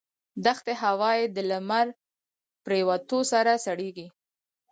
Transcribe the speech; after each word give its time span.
دښتي 0.45 0.73
هوا 0.83 1.11
یې 1.19 1.25
د 1.35 1.37
لمر 1.49 1.87
پرېوتو 2.65 3.19
سره 3.31 3.51
سړېږي. 3.65 4.07